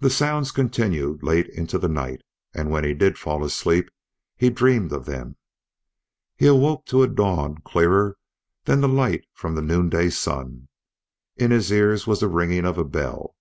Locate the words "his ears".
11.52-12.08